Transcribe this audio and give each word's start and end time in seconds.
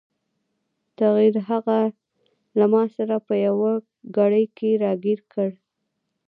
تقدیر 0.99 1.35
هغه 1.49 1.79
له 2.59 2.65
ماسره 2.73 3.15
په 3.27 3.33
یوه 3.47 3.71
کړۍ 4.15 4.45
کې 4.57 4.69
راګیر 4.83 5.19
کړ. 5.33 5.49